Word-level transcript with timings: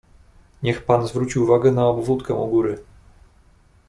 "Niech 0.63 0.81
pan 0.85 1.07
zwróci 1.07 1.39
uwagę 1.39 1.71
na 1.71 1.87
obwódkę 1.87 2.33
u 2.33 2.47
góry." 2.47 2.83